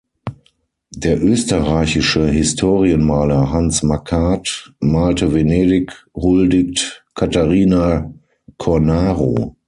[0.95, 8.11] Der österreichische Historienmaler Hans Makart malte „Venedig huldigt Catarina
[8.57, 9.55] Cornaro“.